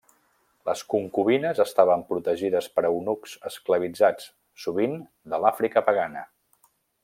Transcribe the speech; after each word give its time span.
Les 0.69 0.79
concubines 0.93 1.59
estaven 1.65 2.05
protegides 2.13 2.69
per 2.77 2.85
eunucs 2.89 3.37
esclavitzats, 3.51 4.27
sovint 4.65 4.97
de 5.35 5.45
l'Àfrica 5.45 5.89
pagana. 5.93 6.27